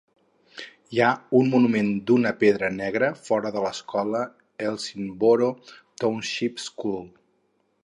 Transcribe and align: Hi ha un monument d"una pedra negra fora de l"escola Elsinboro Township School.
Hi 0.95 1.01
ha 1.01 1.09
un 1.39 1.51
monument 1.55 1.91
d"una 2.11 2.31
pedra 2.45 2.71
negra 2.79 3.11
fora 3.27 3.53
de 3.57 3.61
l"escola 3.63 4.23
Elsinboro 4.71 5.53
Township 6.05 6.67
School. 6.67 7.01